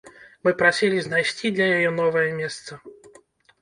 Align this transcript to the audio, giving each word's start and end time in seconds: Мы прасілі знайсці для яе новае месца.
Мы 0.47 0.53
прасілі 0.61 0.97
знайсці 1.09 1.53
для 1.59 1.69
яе 1.77 1.89
новае 2.03 2.29
месца. 2.43 2.85